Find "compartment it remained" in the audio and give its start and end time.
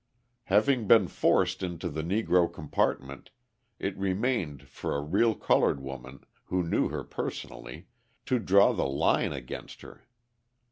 2.51-4.67